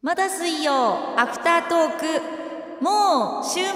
[0.00, 3.68] まだ水曜アフタートークもう週末。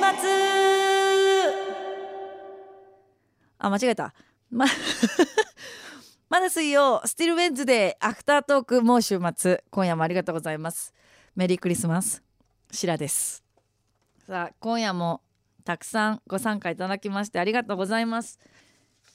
[3.59, 4.15] あ間違えた。
[4.49, 4.67] ま
[6.31, 9.65] まだ水曜スティルウェンズデーアフタートークもう週末。
[9.73, 10.95] 今夜もありがとうございます。
[11.35, 12.23] メリークリスマス。
[12.71, 13.43] シラです。
[14.25, 15.23] さあ今夜も
[15.65, 18.39] たくさんご参加いただきましてありがとうございます。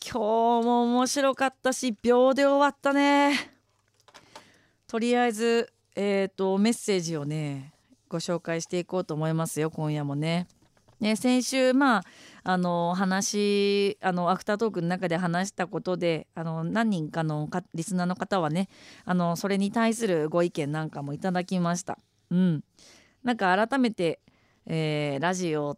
[0.03, 3.53] 今日も面白かったし秒で終わったね。
[4.87, 7.73] とりあえずえーと、メッセージをね
[8.07, 10.47] ご紹介していこうと思いますよ今夜もね。
[10.99, 12.03] ね先週まあ
[12.43, 18.69] あの話あのアフタートークの中で話したことであの何人かのリスナーの方はね
[19.05, 21.97] あのそれに対するご意見なんかもいただきました。
[22.29, 22.63] うん、
[23.23, 24.19] なんか改めて、
[24.67, 25.77] えー、ラジオっ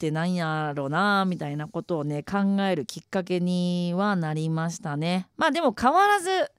[0.00, 5.28] てなんやろなみたいなことをね考えるきっかけにはなりましたね。
[5.36, 6.50] まあでも変わらず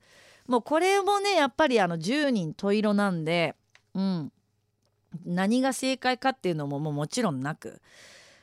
[0.49, 3.55] もうこれもねやっぱりあの10人十色なんで、
[3.93, 4.31] うん、
[5.23, 7.79] 何が正解かっていうのももうもちろんなく、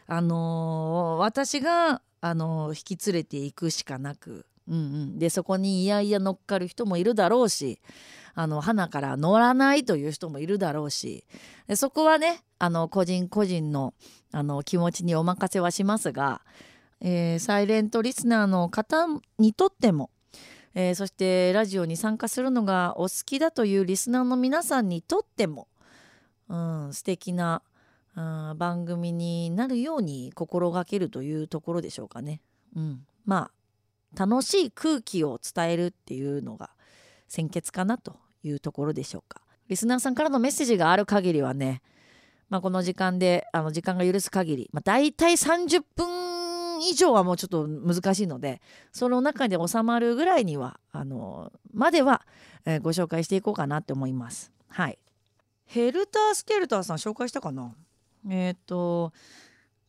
[0.07, 7.81] あのー、私が、あのー、引き連れていくしかなく、うんうん、でそこにいやいや乗っかる人もいるだろうし
[8.37, 11.25] あの花から乗らないという人もいるだろうし
[11.67, 13.95] でそこはねあの個人個人の
[14.31, 16.43] あの気持ちにお任せはしますが、
[17.01, 19.07] えー、サイレントリスナーの方
[19.39, 20.11] にとっても
[20.79, 25.69] えー、そしてラジオに参加するのがお好きだというリスナーの皆さんにとっても、
[26.51, 27.63] うん、素敵な、
[28.15, 32.43] うん、番組になるように心がけるというところでしょうかね。
[32.77, 33.51] うん、ま
[34.15, 36.69] あ楽しい空気を伝えるっていうのが
[37.27, 39.41] 先決かなというところでしょうか。
[39.69, 41.81] リスナーさんからのメッセージがある限りはね、
[42.51, 46.46] まあ、この時間であの時間が許す限り、まあ、大体30分
[46.83, 48.61] 以上はもうちょっと難しいので
[48.93, 52.23] その中で収まるぐらいにはあのまでは、
[52.65, 54.53] えー、ご紹介していこうかなって思います。
[54.69, 54.99] はい。
[55.65, 57.75] ヘルタースケルターさん紹介したかな？
[58.29, 59.13] えっ、ー、と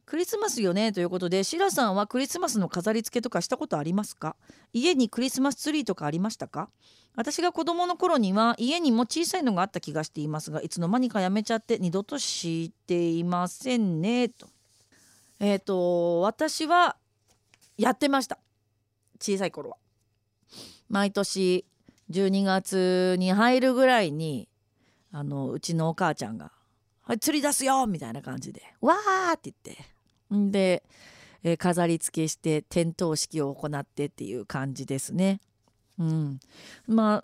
[0.06, 4.36] クリスマスよねということでシラさんはクリスマスの飾り付けとかしたことありますか？
[4.74, 6.70] 家にクリスマスツリーとかありましたか？
[7.16, 14.48] 私が子供の頃には家にも小さいのがあった気がしていますがいつの間にかやめちゃって二度としていませんねと
[15.40, 16.98] えっ、ー、と私は
[17.78, 18.40] やってました
[19.20, 19.78] 小さい頃は。
[20.90, 21.66] 毎年
[22.12, 24.48] 12月に入るぐらいに
[25.12, 26.52] あのうちのお母ちゃんが
[27.04, 30.84] 「はい釣り出すよ!」みたいな感じで「わー!」って言ってで、
[31.44, 35.42] えー、飾り付けして点灯式を行ってっていう感じですね。
[36.00, 36.40] うん、
[36.88, 37.24] ま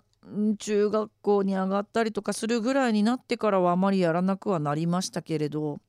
[0.58, 5.80] 中学校に上がったりとかするぐらいになってからはあまりやらなくはなりましたけれど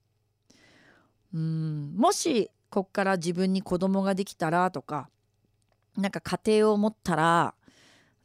[1.35, 5.09] うんもしこっから自分に子供ができたらとか
[5.97, 7.53] なんか家庭を持ったら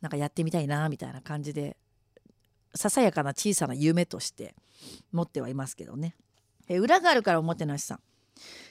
[0.01, 1.77] なんかやってみたいなみたいな感じで
[2.75, 4.55] ささやかな小さな夢として
[5.13, 6.15] 持ってはいますけどね。
[6.69, 8.01] え裏があるからおもてなしさん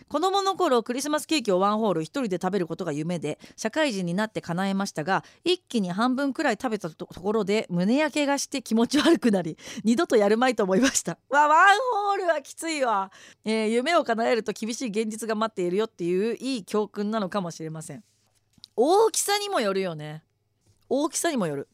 [0.08, 11.18] 子供の頃クリスマスケーキをワンホール1人で食べることが夢で社会人になって叶えましたが一気に半分くらい食べたところで胸焼けがして気持ち悪くなり二度とやるまいと思いました。
[11.30, 13.12] わワンホールはきついわ、
[13.46, 18.04] えー、夢を叶えると厳しい現実が待っているよっていういい教訓なのかもしれません。
[18.76, 20.24] 大きさにもよるよね。
[20.90, 21.68] 大きさにもよる。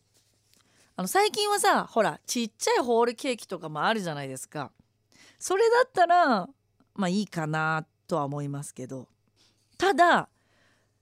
[0.97, 4.71] あの最近はさほらちっちゃいホールケーキとかもあるじゃないですか。
[5.39, 6.49] それだったら
[6.95, 9.07] まあいいかなとは思いますけど。
[9.77, 10.29] ただ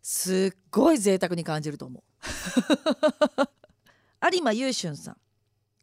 [0.01, 2.03] すっごい贅沢に感じると思う。
[4.33, 5.17] 有馬優俊さん。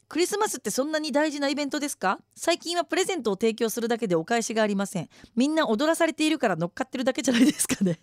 [0.09, 2.21] クリスマスってそんなに大事なイベントですか？
[2.35, 5.09] 最近はプレゼントを提供するだけでお返しがありません。
[5.37, 8.01] みんな踊らされているから乗っかってるだけじゃないですかね。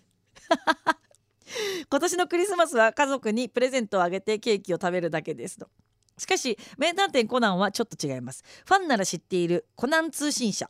[1.90, 5.68] 今年のクリスマスは家族にプレゼントをあげてケーキを食べるだけですと。
[6.16, 8.42] しかし名探偵コナンはちょっと違います。
[8.64, 10.68] ファンなら知っているコナン通信社。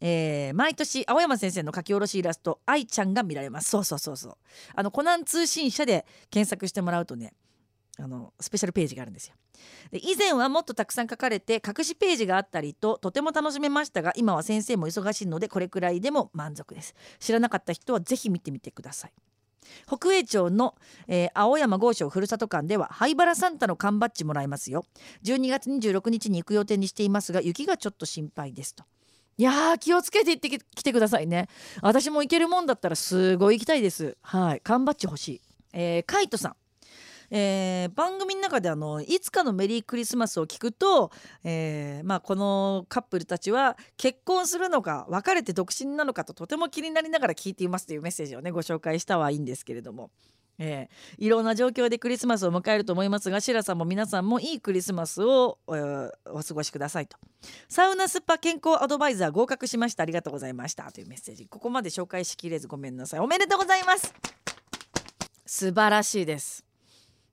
[0.00, 3.70] えー、毎年青山先生の書き下ろしイラスト「愛ちゃん」が見られます。
[3.70, 4.36] そうそうそうそう。
[4.74, 7.32] あのコナン通信社で検索してもらうとね
[7.98, 9.34] あのスペシャルページがあるんですよ。
[9.90, 16.94] で以前はもっとたくさん書かれて隠しページがあったりととても楽しめましたが今は先生も忙しいのでこれくらいでも満足です。
[17.18, 19.12] 知らなかった人はぜひ見てみてください。
[19.86, 20.76] 北栄町の、
[21.08, 24.84] えー、青山豪商ふるさと館では灰原サンタの缶バッジもらえますよ。
[25.24, 28.84] 12月26日に行く予定にしていますが雪がちょっと心配ですと
[29.38, 31.48] いや気をつけて行ってきてくださいね。
[31.82, 34.16] 私も行けるもんだったらすごい行きたいです。
[34.22, 34.60] はい。
[34.62, 35.40] 缶バッジ欲しい。
[35.74, 36.56] えー、カイトさん。
[37.30, 41.10] えー、番組の中であのいつかのメリークリスマスを聞くと、
[41.44, 50.10] えーまあ、このカップルたちは結婚するのか別れて独身なのかととても気になりながら聞いていますというメッセージをねご紹介したはいいんですけれども。
[50.58, 57.16] えー、いろんな状況でクリスマスを迎えると思いますがシラさんも皆さんもいいクリスマスを、えー、お過ごしくださいと。
[57.68, 60.02] サウナスパ健康アドバイザー合格しました。
[60.02, 60.90] ありがとうございました。
[60.92, 61.46] というメッセージ。
[61.46, 63.20] ここまで紹介しきれずごめんなさい。
[63.20, 64.14] おめでとうございます。
[65.44, 66.65] 素晴らしいです。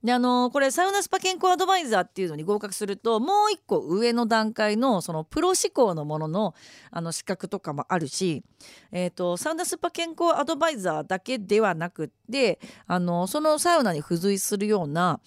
[0.03, 6.55] であのこれサウナスパ健康アドバイザーっていうのに合格するともう一個上の段階のそのプロ志向のものの
[6.91, 8.43] あの資格とかもあるし、
[8.91, 15.21] えーと、サウナスパ健康アドバイザーだけではなくってあのそのサウナに付随するような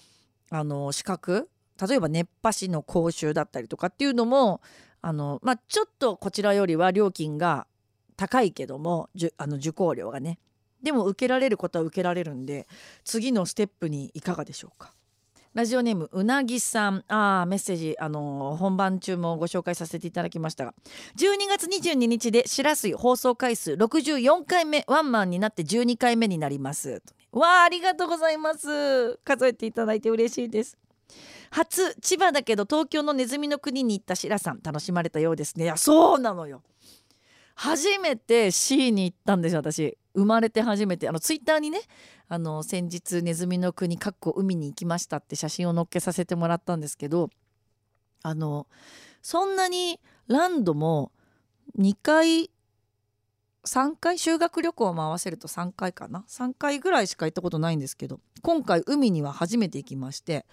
[0.51, 1.49] あの資格
[1.87, 4.61] 例えば熱波師の講習だったりとかっていうのも
[5.01, 7.65] あの、まあ、ちょっとこちらよりは料金が
[8.15, 10.39] 高いけどもあの受講料がね
[10.81, 12.67] でも受けられることは受けられるんで
[13.03, 14.93] 次のステップにいかがでしょうか？
[15.53, 17.03] ラジオネームうなぎさん。
[17.07, 20.75] あメッセージあの本番中もご紹介させていただきましたが
[21.17, 27.01] 12月22日でしらすい放送回数64回目ワンマンになって12回目になります。
[27.31, 29.17] わあありがとうございます。
[29.23, 30.77] 数えていただいて嬉しいです。
[31.49, 35.63] 初千葉だけど東京のネズミの国に行ったしらさん楽しまれたようですね。
[35.63, 36.61] いやそうなのよ。
[37.59, 39.97] 初めて C に行ったんですよ私。
[40.13, 41.09] 生まれて初めて。
[41.09, 41.81] あのツイッターにね
[42.27, 47.29] あの先日ネズミの国かっこ海に行きましたって写真を載っけさせてもらったんですけど
[48.21, 48.67] あの
[49.23, 51.11] そんなにランドも
[51.79, 52.51] 2回
[53.65, 60.45] 3回修学旅行も合わせると3回かな？3回ぐらいしか行ったことないんですけど今回海には初めて行きまして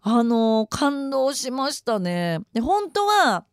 [0.00, 2.40] あの感動しましたね。
[2.52, 3.44] で本当は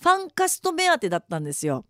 [0.00, 1.84] ファンカスト目当てだったんですよ。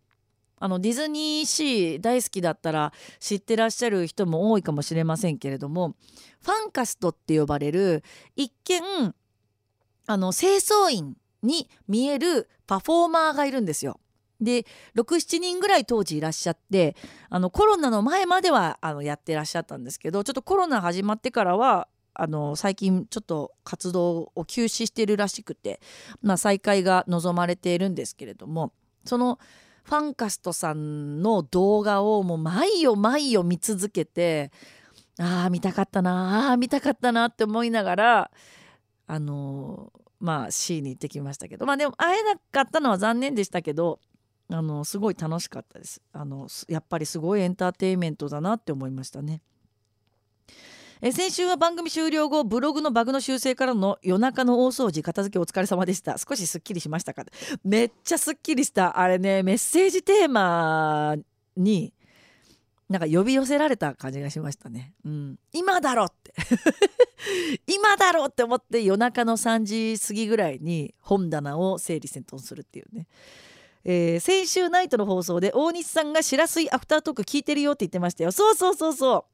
[0.64, 5.94] あのディズニーシー大好きだったら知ってらっしゃる人も多いかもしれませんけれども
[6.40, 8.02] ファンカストって呼ばれる
[8.34, 9.14] 一見
[10.06, 14.00] あの清掃員に見えるパフォーマーがいるんですよ。
[14.40, 14.64] で
[14.96, 16.96] 67人ぐらい当時いらっしゃって
[17.28, 25.80] あのコロナの前まではあのやってらっしゃったんですけどちょっとコロナ始まってからはあの最近ちょっと活動を休止してるらしくて、
[26.22, 28.72] まあ、再開が望まれているんですけれども
[29.04, 29.38] その
[29.84, 34.50] ファンカストさんの動画をもう毎夜毎夜見続けて
[35.18, 38.30] ああ見たかったなあ見たかったなって思いながら
[39.06, 44.00] あのまあ C に行ってきましたけどまあでも会えなかったのは残念でしたけど
[44.48, 49.42] あのすごい楽しかったですあのやっぱりすごいエンターテインメントだなって思いましたね。
[51.06, 57.26] え先週は番組終了後ブログのバグの修正からの夜中の大掃除片付けお疲れ様でした少しすっきりしましたか？
[57.62, 61.16] めっちゃすっきりしたあれねメッセージテーマ
[61.58, 61.92] に
[62.88, 64.94] なんか呼び寄せられた感じがしましたね。
[65.04, 66.32] うん、今だろって
[67.70, 73.06] 今だろって思って夜中の3時過ぎぐらいに本棚を整理整頓するっていうね。
[73.84, 78.32] えー、先週ナイトの放送で大西さんが「しらすいアフタートーク聞いてるよ」って言ってましたよ。
[78.32, 79.33] そうそうそうそう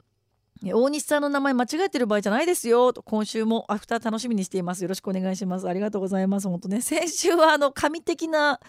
[0.62, 2.93] 大西さんの名前間違えてる場合じゃないですよ。
[2.93, 4.83] と今週もアフター楽しみにしています。
[4.83, 5.67] よろしくお願いします。
[5.67, 6.49] ありがとうございます。
[6.49, 8.61] 本当ね先週はあの神的な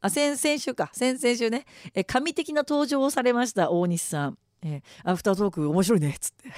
[0.00, 0.90] あ先々週か。
[0.92, 1.64] 先々週ね。
[1.92, 4.38] え神的な登場をされました大西さん。
[4.62, 6.10] えアフタートーク面白いね。
[6.10, 6.50] っつって。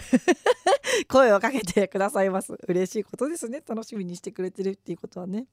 [1.08, 2.52] 声をかけてくださいます。
[2.68, 3.62] 嬉しいことですね。
[3.66, 5.46] 楽しみにしてくれてるっていうことはね。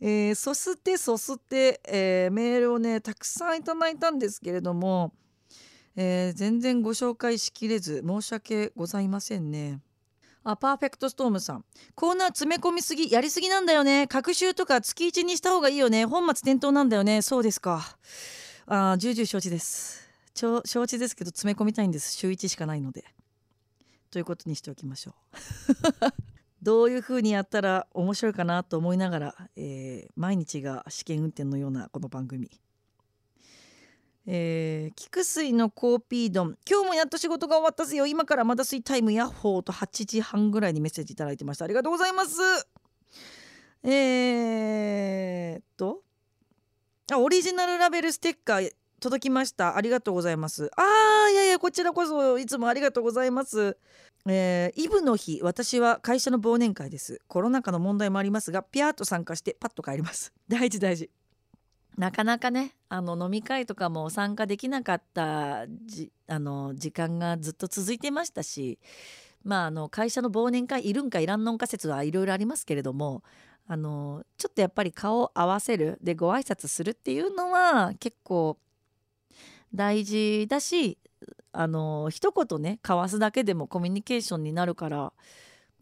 [0.00, 5.12] えー、そしてそして、えー、メールをねたくさんいただいたんですけれども
[6.00, 9.80] えー、全然ご紹介しきれず申し訳ございませんね。
[10.44, 11.64] あパーフェクトストームさん。
[11.96, 14.06] コーナー詰め込みすぎやりすぎなんだよね。
[14.06, 16.04] 学習とか月1にした方がいいよね。
[16.04, 17.20] 本末転倒なんだよね。
[17.20, 17.98] そうですか。
[18.66, 20.08] あ重々承知です。
[20.36, 22.12] 承知ですけど詰め込みたいんです。
[22.12, 23.04] 週1しかないので。
[24.12, 25.36] ということにしておきましょう。
[26.62, 32.48] どういう風にやったら面白いかなと思いながら、えー、毎日が試験運転のようなこの番組。
[34.30, 36.58] えー、菊水のコーピー丼。
[36.68, 38.06] 今日もやっと仕事が終わったぜよ。
[38.06, 41.64] 今からまだ水タイムヤッホーと8時半ぐらいにメッセージいただいてました。
[41.64, 42.36] ありがとうございます。
[43.84, 46.02] えー、っと。
[47.10, 48.70] あオリジナルラベルステッカー
[49.00, 49.78] 届きました。
[49.78, 50.70] ありがとうございます。
[50.76, 53.78] あーいやいやこちらこそいつもありがとうございます。
[54.26, 57.22] えー、イブの日私は会社の忘年会です。
[57.28, 60.34] コロナ禍の問題もありますがピャーと参加してパッと帰ります。
[60.48, 61.08] 大事大事。
[61.98, 68.78] なかなかねあの飲み会とかも参加できなかったじあの時間がずっと続いてましたし、
[69.42, 73.24] まあ、あの会社の忘年会いるんかいらんのんか説はいろいろありますけれども
[73.66, 78.56] あのちょっとやっぱり顔を合わせるでご挨拶するっていうのは結構
[79.74, 80.98] 大事だし
[81.50, 85.12] あの一言ね交わすだけでもコミュニケーションになるから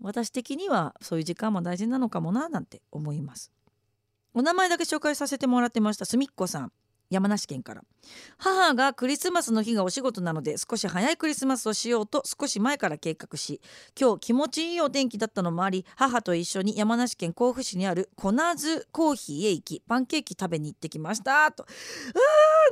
[0.01, 3.56] 私的にはそういう時間も大事なのかもななんて思います。
[4.37, 6.05] お名前だけ紹介させてもらってました。
[6.05, 6.73] すみっこさん。
[7.09, 7.83] 山梨県から。
[8.37, 13.63] 母がクリスマスの日がお仕事なので少し早いクリスマスをしようと少し前から計画し
[13.99, 21.51] 今日気持ちいいお天気だったのもあり母と一緒に山梨県甲府市にある粉津コーヒーへ行きパンケーキ食べに行ってきました。
[21.53, 21.63] と。
[21.63, 21.67] あ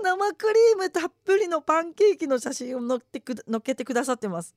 [0.03, 4.55] 生クリームたっぷりのパンケーキの写真を載ってく載っけてくださってます。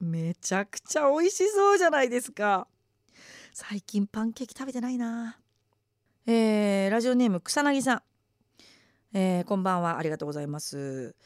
[0.00, 2.66] めちゃくちゃ美味しそうじゃないですか。
[3.52, 5.38] 最近パンケーキ食べてないな。
[6.26, 8.02] えー、ラジオネーム草薙さん。
[9.14, 9.96] えー、こんばんは。
[9.96, 11.16] ありがとうございます。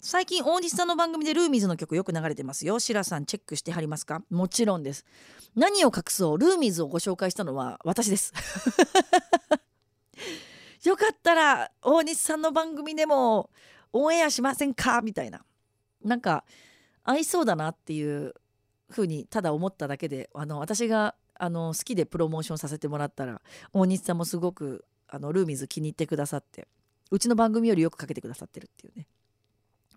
[0.00, 2.78] 最近大西さんの番組でルーミーズの曲よく流れてますよ。
[2.78, 4.22] シラさんチェックしてはりますか？
[4.30, 5.04] もちろんです。
[5.56, 6.38] 何を隠そう？
[6.38, 8.32] ルーミーズをご紹介したのは私です。
[10.88, 13.50] よかったら大西さんの番組でも
[13.92, 15.02] オンエアしませんか？
[15.02, 15.44] みたいな。
[16.04, 16.44] なんか
[17.02, 18.32] 合いそうだなっていう
[18.90, 23.40] ふうにただ思っただけであの私があの好きでプロモーションさせてもらったら
[23.72, 26.68] 大西さんもすごくあのルーミーズ気に入ってくださって
[27.10, 29.06] うちの番組よりよくかけてくださってるっていうね。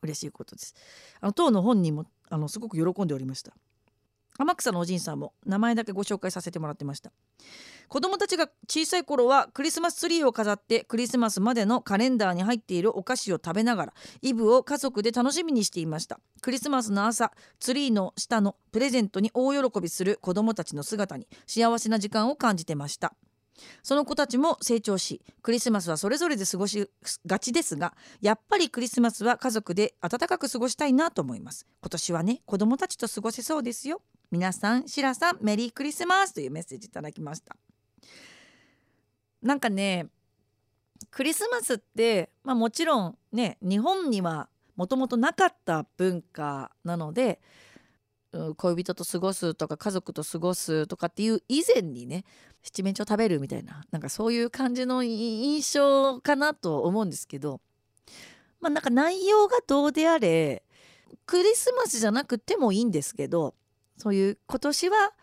[0.01, 0.75] 嬉しいことです。
[1.21, 3.53] あの当の本人もあのすごく喜んでおりました。
[4.37, 7.11] 天草のおじいさんも名前だけご紹介させてもらってました。
[7.87, 16.19] 子供たちが小さい頃はクリスマスツリーを飾ってクリスマスまでのカレンダーに入っているお菓子を食べながらイブを家族で楽しみにしていました。
[16.41, 23.13] クリスマスの朝ツリーの下のプレゼントに大喜びする子供たちの姿に幸せな時間を感じてました。
[23.83, 26.89] その子たちも成長しクリスマスはそれぞれで過ごし
[27.27, 31.67] がちですがやっぱりクリスマスは家族で温かく過ごしたいなと思います。
[31.81, 34.01] 今年はね子供たちと過ごせそうですよ。
[34.33, 37.55] 皆さんシラさんメリークリスマスというメッセージいただきました。
[39.43, 40.07] なんかね
[41.11, 47.41] クリスマスって、まあ、もちろんね日本にはもともとなかった文化なので
[48.57, 52.23] 恋人と過ごすとか家族と過ごすとかっていう以前にね
[52.63, 57.61] 七面鳥食べるみたいななんかそういう感じの印象かなと思うんですけど
[58.59, 60.63] まあなんか内容がどうであれ
[61.27, 63.53] クリスマスじゃなくてもいいんですけど
[64.03, 65.13] そういう今年は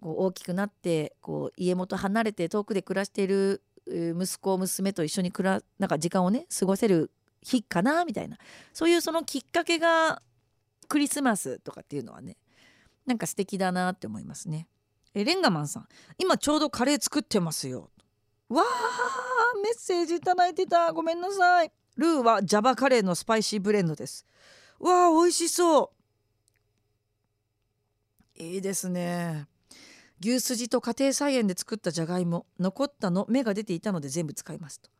[0.00, 7.10] こう大きくなってこう家元離れて遠くで暮らしている息子娘と一緒に暮らなんか時間をね過ごせる
[7.42, 8.38] 日かなみたいな
[8.72, 10.22] そういうそのきっかけが
[10.88, 12.38] クリスマスとかっていうのはね
[13.04, 14.66] なんか素敵だなって思いますね。
[15.12, 17.90] えレンガマンさん今ちょうどカレー作ってますよ。
[18.48, 21.70] わーメッセージいただいてたごめんなさい。
[21.98, 24.26] ルーはジャバカレーのスパイシーブレンドです。
[24.80, 25.93] わー美味しそう
[28.36, 29.46] いいですね。
[30.20, 32.46] 牛すじと家庭菜園で作ったじゃがいも。
[32.58, 34.90] 残ったの芽が出ていたので全部使いますと。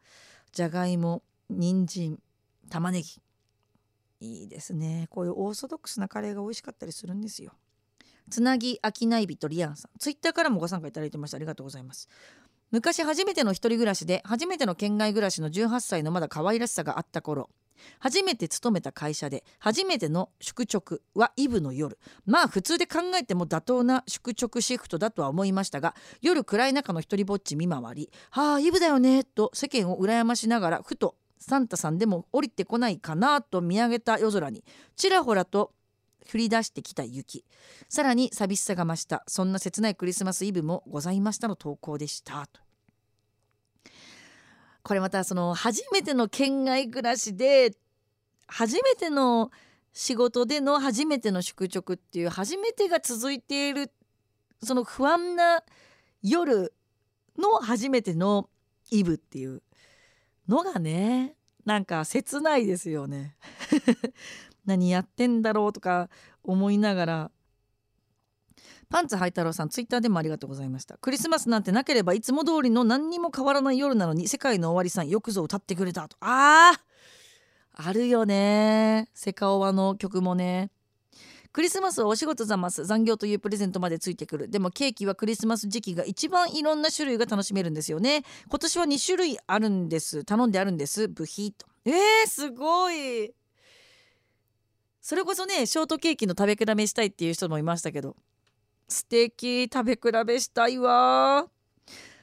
[0.53, 2.19] じゃがいも人参
[2.71, 3.21] 玉ねぎ。
[4.21, 5.07] いいですね。
[5.11, 7.53] こういうオーソドックスなカレーが美味しかったりするんですよ。
[8.31, 9.99] つなぎあきない人リアンさん。
[9.99, 11.37] ツイッターからもご参加いただいてました。
[11.37, 12.09] ありがとうございます。
[12.71, 17.51] 昔初めての一人暮らしで初めての県外暮らしの18歳のまだ可愛らしさがあった頃。
[17.99, 21.99] 初めて勤めた会社で初めての宿直はイブの夜。
[22.27, 34.65] まあ普通で考えても妥当な宿直シフトだとは思いましたが夜暗い中の一人ぼっち見回り「はあイブだよね」と世間を羨ましながらふとサンタさんでも降りてこないかなと見上げた夜空に
[34.97, 35.73] ちらほらと
[36.33, 37.45] 降り出してきた雪。
[37.89, 42.47] さらに寂しさが増したそんな切ないクリスマスイブもございましたの投稿でした。
[42.47, 42.64] と。
[44.85, 47.73] これまたその初めての県外暮らしで
[48.47, 49.51] 初めての
[49.95, 53.91] 仕事での初めての宿直っていう初めてが続いている
[54.63, 55.63] その不安な
[56.23, 56.75] 夜
[57.39, 58.51] の初めての
[58.91, 59.63] イブっていう
[60.49, 63.37] のがねなんか切ないですよね。
[64.67, 66.11] 何やってんだろうとか
[66.43, 67.31] 思いながら
[68.89, 70.97] パンツハイ太郎さんツイッターでもありがとうございました。
[70.99, 76.17] クリスマスなんてなければいつも通りの何にも変わらない夜なのに世界の終わりさんよくぞ歌ってくれたと。
[76.21, 76.81] あー
[77.77, 79.09] あるよね。
[79.15, 80.71] セカオワの曲もね。
[81.53, 82.85] クリスマスはお仕事ざます。
[82.85, 84.49] 残業というプレゼントまでついてくる。
[84.49, 88.25] でもケーキはクリスマス時期が一番いろんな種類が楽しめるんですよね。
[88.49, 90.25] 今年は2種類あるんです。
[90.25, 91.09] 頼んであるんです。
[91.09, 91.67] ブヒと。
[91.85, 93.33] えー、すごい。
[95.01, 98.17] それこそねショートケーキの食べ比べしたいっていう人もいましたけど。
[98.89, 101.49] 素敵食べ比べしたいわ。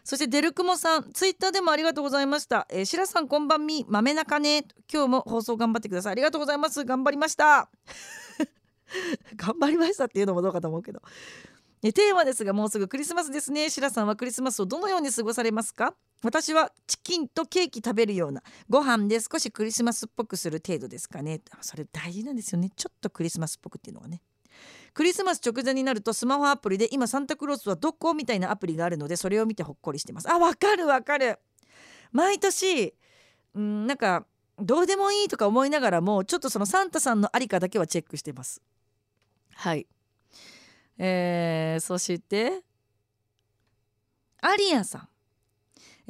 [0.04, 4.66] そしてデルクモさんツイッターでもありがとうございました、えー、白さんこんばんみ豆中ね。
[4.92, 6.14] 今日も放送頑張ってください。
[6.14, 6.84] ありがとうございます。
[6.84, 7.70] 頑張りました。
[9.38, 11.02] 頑張りましたっていうのもどうかと思うけど。
[11.82, 13.70] テーマですがもうすぐクリスマスですね。
[13.70, 15.96] シラさんはクリスマスをどのように過ごされますか？
[16.24, 21.42] 私はチキンとケーキ食べるようなご飯で少しクリスマスっぽくする程度ですかね。
[21.62, 22.70] それ大事なんですよね。
[22.76, 24.22] ちょっとクリスマスっぽくっていうのがね。
[24.94, 28.14] クリスマス直前になるとスマホアプリで今サンタクロースはどこ？
[28.14, 30.30] みたいなアプリがあるのでそれを見てほっこりしてます。
[30.30, 31.40] あわかるわかる。
[32.12, 32.94] 毎年
[33.56, 34.26] うんなんか
[34.60, 38.62] どうでもいいとか思いながらもちょっとそのサンタさんのありかだけはチェックしてます。
[39.56, 39.88] はい。
[40.98, 42.62] えー、そして
[44.42, 45.08] アリアさん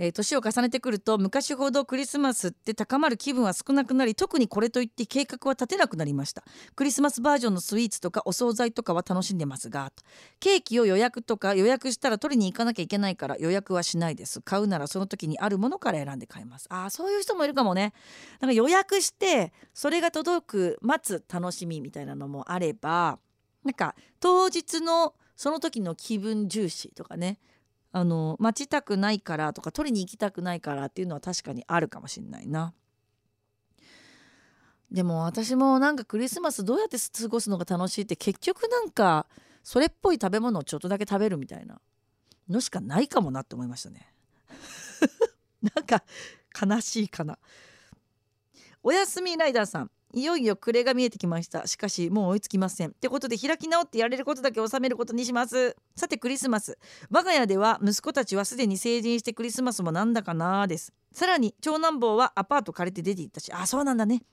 [0.03, 6.43] えー、年を重ねてくると昔ほどクリスマスって高まる気分は少なくなり特にこれといって計画は立てなくなりました。
[6.75, 9.91] クリスマスバージョンのスイーツとかお惣菜とかは楽しんでますが
[10.39, 14.41] ケーキを予約とか予約したら取りに行かなきゃいけないから予約はしないです。
[14.41, 16.65] 買うならその時にあるものから選んで買います。
[16.70, 17.93] ああそういう人もいるかもね。
[18.39, 23.20] なんか予約してそれが届く待つ楽しみみたいなのもあれば
[23.63, 27.38] なんか当日のその時の気分重視とかね。
[27.93, 32.74] あの待ちたくないからとか取りに行きたくないからっていうのは確かにあるかもしんないな。
[34.91, 39.25] でも私もなんかクリスマスどうやって過ごすのが楽しいって結局なんか
[39.63, 41.79] それっぽい食べ物をちょっとだけ食べるみたいな
[42.50, 44.13] のしかないかもなって思いましたね。
[45.75, 46.03] なんか
[46.60, 47.38] 悲しいかな。
[48.83, 51.65] おやすみライダーさんいよいよ暮れが見えてきました。
[51.68, 52.89] しかしもう追いつきません。
[52.89, 55.75] ってことで開き直ってやれることだけ収めることにします。
[55.96, 56.77] さてクリスマス。
[57.10, 60.94] 我が家では息子たちはすでに成人してクリスマスもなんだかなです。
[61.13, 63.51] さらに長男坊はアパート借りて出て行ったし。
[63.53, 64.24] あそうなんだね。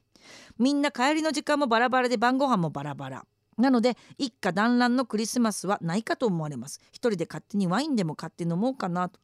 [0.58, 3.24] みんな帰りの時間もバラバラで晩ご飯もバラバラ。
[3.56, 6.80] なので一家団らんのクリスマスはないかと思われます。
[6.90, 9.20] 一人で勝手にワインでも買って飲もうかなと。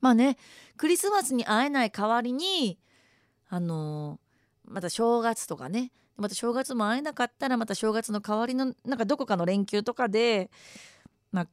[0.00, 0.36] まあね
[0.76, 2.78] クリスマスに会えない代わりに
[3.48, 4.21] あのー
[4.72, 5.92] また正月とかね。
[6.16, 10.50] また正月も会えなかったらまた正月の代わりのなんかどこかの連休とかで、
[11.32, 11.48] まあ、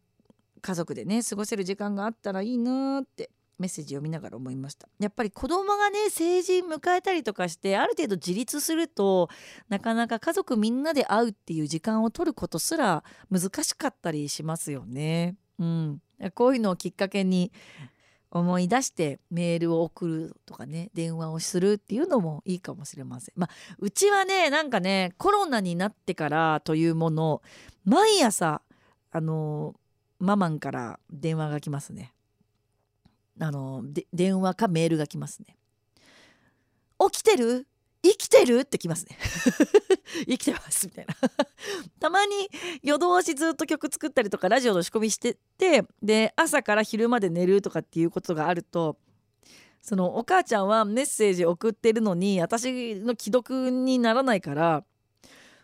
[0.61, 4.87] 家族でね過ごせる時間があったらいいなってメッセージ読みながら思いました。
[4.99, 9.29] やっぱり子供がね成人迎えたりとかしてある程度自立すると
[9.67, 15.35] なかなか家族みんなで会うっていう時間を取ることすら難しかったりしますよね。
[15.57, 16.01] うん、
[16.35, 17.51] こういうのをきっかけに
[18.31, 23.33] 思い出してメールを送るとかね電話をするっていうのもいいかもしれません。
[23.35, 27.41] まあ、うちはねなんかねコロナになってからというもの
[27.85, 28.61] 毎朝
[29.11, 29.75] あの
[30.19, 32.13] ママンから電話が来ますね。
[33.39, 33.83] あの
[34.13, 35.55] 電話かメールが来ますね。
[37.11, 37.65] 起きてる？
[38.03, 38.59] 生きてる？
[38.59, 39.17] ってきますね。
[40.27, 41.15] 生きてますみたいな。
[41.99, 42.49] たまに
[42.81, 48.97] 夜通しずっと曲作ったりとかラジオの仕込みしててで朝から昼まで寝るとかっていうことがあると
[49.81, 54.85] そのお母ちゃんはメッセージ送ってるのに私の既読にならないから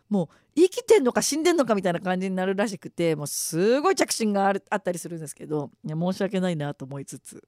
[0.09, 7.43] もう生きてんのか死んでんのかみたいな感じになるらしくてもうすごい着信があるあったりするんですけどいや申し訳ないなと思いつつ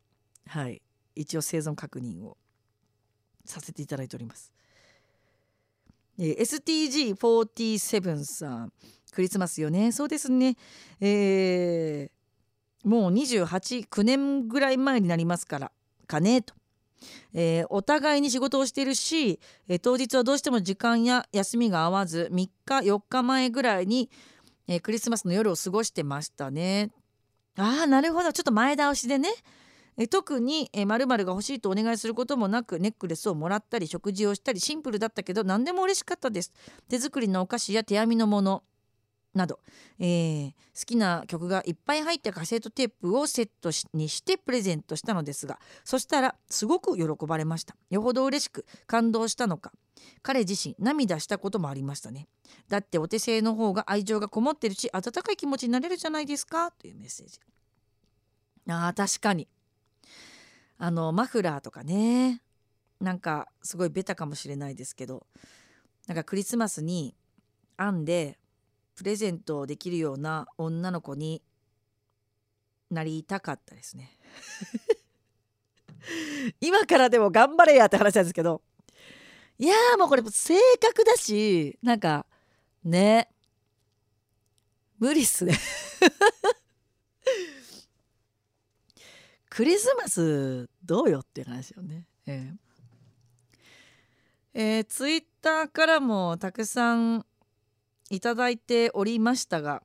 [0.47, 0.81] はい。
[1.15, 2.37] 一応生存確認を
[3.45, 4.53] させていただいております。
[6.19, 8.73] えー、STG47 さん
[9.11, 10.55] クリスマスよねそうですね
[10.99, 15.71] えー、もう289年ぐらい前になりますから
[16.07, 16.53] かねと。
[17.33, 24.09] えー、お互いに仕事をしているし、えー、当日はどうしても時間や休みが合わず3日4日前ぐらいに、
[24.67, 26.89] えー、クリスマスの夜を過ごしてましたね。
[27.57, 29.29] ああなるほどちょっと前倒しでね
[29.97, 36.53] え特にまるが欲しいとお願いすることもなくネックレスをもらったり食事をしたりシンプルだったけど何でも嬉しかったです。
[36.87, 38.63] 手作りのお菓子や手編みのもの
[39.33, 39.59] など、
[39.99, 47.75] えー、好きな曲がいっぱい入ったカセットテープをセットにしてプレゼントしたのですがそしたらすごく喜ばれました。
[47.89, 49.71] よほど嬉しく感動したのか。
[50.21, 52.27] 彼自身涙したこともありましたね。
[52.69, 57.39] だってお手製の方が愛情がこもってるし温かい気持ちになれるじゃないですかというメッセージ。
[58.69, 59.47] あー確かに。
[60.77, 62.41] あのマフラーとかね。
[62.99, 65.25] なんかすごいベタかもしれないですけど。
[66.07, 67.15] なんかクリスマスに
[67.77, 68.39] 編んで
[68.95, 71.43] プレゼントできるような女の子に
[72.89, 74.17] なりたかったですね。
[76.61, 78.61] 今からでも頑張れやって話なんですけど。
[79.59, 82.25] いやもうこれ性格だしなんか
[82.83, 83.29] ね。
[84.99, 85.57] 無理っすね。
[89.57, 92.05] クリスマスどうよっていう話よね。
[92.27, 92.57] えー
[94.53, 97.25] えー、ツイッターからもたくさん
[98.11, 99.81] いただいておりましたが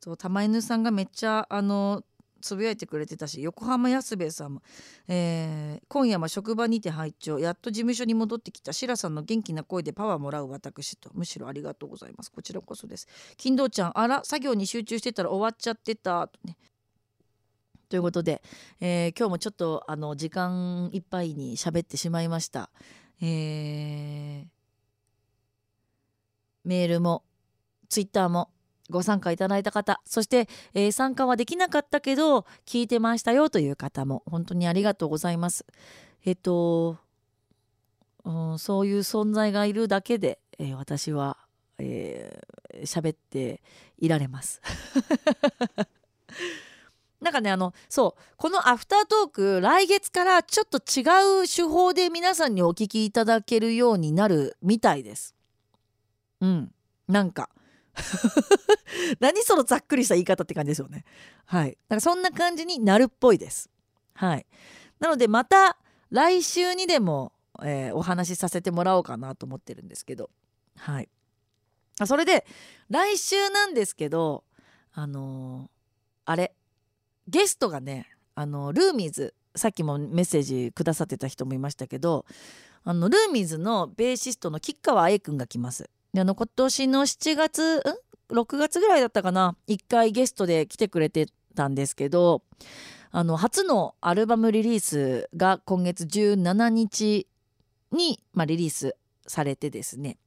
[0.00, 2.02] そう玉犬さんがめっちゃあの
[2.40, 4.62] つぶやいてくれてたし横浜安兵衛さんも、
[5.06, 7.38] えー、今夜も職場にて拝聴。
[7.38, 8.72] やっと事務所に戻ってきた。
[8.72, 11.08] シラさんの元気な声でパワーもらう私と。
[11.14, 12.32] むしろありがとうございます。
[12.32, 13.06] こちらこそです。
[13.36, 16.26] 金堂ちゃんあら作業に集中してたら終わっちゃってた。
[16.26, 16.56] とね。
[17.88, 18.42] ということで、
[18.80, 22.70] えー、今日もちょっとあの時間いっぱいに喋ってしまいました。
[23.20, 24.46] えー、
[26.64, 27.22] メールも
[27.88, 28.50] ツイッターも
[28.90, 35.64] ご参加いただいた方そして、えー、参加はできなかったけど聞いてましたよという方も本当にありがとうございます。
[36.24, 36.98] えっと、
[38.24, 41.38] うん、そういう存在がいるだけで、えー、私は
[41.78, 43.62] 喋、えー、って
[43.98, 44.60] いられます。
[47.24, 55.34] なんかねあのそうこのアフタートーク来月からちょっと違う手法で皆さんにお聞きいただけるようになるみたいです。
[56.42, 56.70] うん
[57.08, 57.48] なんか
[59.20, 61.04] 何そのざっくりした言い方って感じですよね。
[61.46, 61.78] はい。
[61.88, 63.70] だかそんな感じになるっぽいです。
[64.14, 64.46] はい。
[65.00, 65.78] なのでまた
[66.10, 67.32] 来週にでも、
[67.62, 70.28] えー、お話しさせてもらおうかなと思ってるんですけど。
[70.76, 71.08] はい。
[72.04, 72.44] それで
[72.90, 74.44] 来週なんですけど
[74.92, 76.54] あのー、あれ？
[77.28, 82.24] ゲストがねあのルーミーズさっきもメッセージくださってた人もいましたけど
[82.82, 85.88] あのルーミーズのベーシストの吉川愛くんが来ます。
[86.12, 92.42] であの今年の7月ん？6月ぐらいだったかな？1回ゲストで来てくれてたんですけど
[93.10, 97.26] あの初のアルバムリリースが今月17日
[97.92, 100.18] に、まあ、リリースされてですね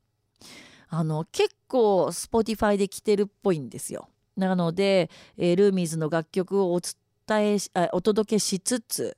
[0.90, 4.08] あの結構 Spotify で来てるっぽいんですよ。
[4.38, 7.58] なので、えー、ルーミーズの楽曲をお伝え
[7.92, 9.18] お届けしつつ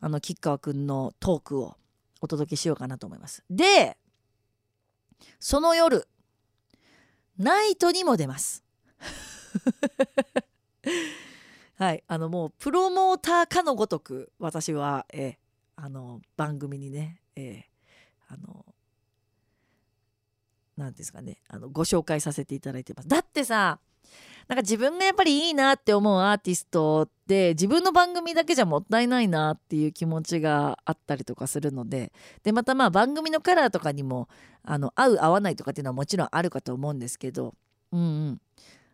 [0.00, 1.76] あの吉川くんのトークを
[2.20, 3.44] お届けしようかなと思います。
[3.48, 3.96] で
[5.38, 6.06] その夜
[7.38, 8.64] ナイトにも出ます。
[11.78, 15.38] はいあのもうプロモーターかのごとく私は、え
[15.76, 17.66] あの番組にね、え
[18.28, 18.64] あの
[20.76, 23.08] 何ですかねあのご紹介させていただいてます。
[23.08, 23.78] だってさ
[24.48, 32.12] なんか自分がやっぱりいいなって思うアーティストって自分の番組だけじゃもったいないなっていう気持ちがあったりとかするので
[32.44, 34.28] でまたまあ番組のカラーとかにも
[34.62, 37.54] あの合う合わないとかっていうのはもちろんあるかと思うんですけど
[37.90, 38.40] うんうん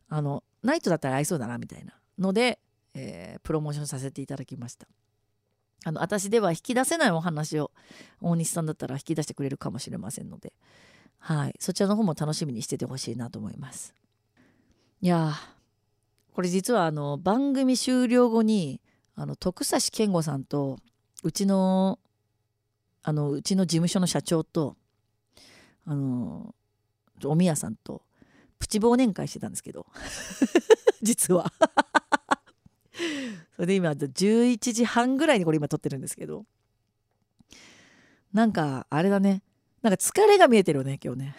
[0.09, 2.59] あのナイトだったら合いそうだなみたいなので、
[2.95, 4.87] えー、プロモーションさせていただきました。
[5.85, 7.73] あの私では引き出せないお話を
[8.21, 10.53] 大西さんだったら引き出してくれるかもしれませんので、
[11.19, 13.93] はい、そちらの方も楽しみにしててほしいなと思います。
[15.03, 15.35] いや
[16.33, 18.81] これ実はあの番組終了後に
[19.17, 20.79] あの徳指健吾さんと
[21.25, 21.99] うちの
[23.03, 24.77] あのうちの事務所の社長と
[25.87, 26.55] あの
[27.25, 28.03] おみやさんと
[28.61, 29.87] プチ忘年会してたんですけど
[31.03, 31.53] 実は。
[33.57, 36.47] それで今11時半ぐらいにこれ今撮ってるんですけど。
[38.33, 39.43] なんかあれだね。
[39.83, 41.37] なんか疲れが見えてるよね今日ね。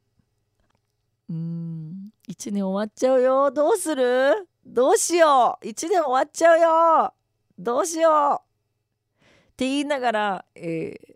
[1.30, 1.95] うん。
[2.28, 3.50] 1年終わっちゃうよ。
[3.50, 4.48] どうする？
[4.64, 5.64] どうしよう。
[5.66, 7.14] 1年終わっちゃうよ。
[7.58, 9.22] どうしよう。
[9.22, 11.14] って言いながら、えー、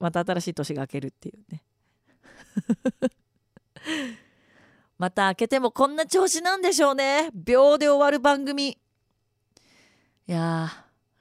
[0.00, 1.62] また新しい年が明けるっていうね。
[4.98, 7.30] また明けてもこんな調子なんでしょうね。
[7.34, 8.68] 秒で終わる番組。
[8.68, 8.78] い
[10.32, 10.68] や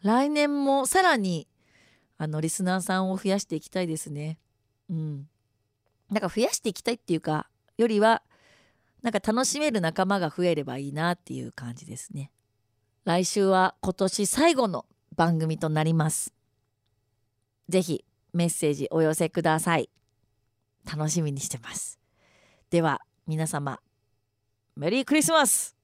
[0.01, 1.47] 来年もさらに
[2.17, 4.39] あのリスナーさんを増やしていきたいですね。
[4.89, 5.29] うん。
[6.11, 8.23] だか増やしていきたいっていうかよりは
[9.05, 12.31] なんか楽しめる仲間が増えればいいなっていう感じですね。
[13.03, 16.33] 来週は今年最後の番組となります。
[17.69, 19.91] ぜひメッセージお寄せください。
[20.91, 21.99] 楽しみにしてます。
[22.71, 23.79] では皆様
[24.75, 25.74] メリークリスマス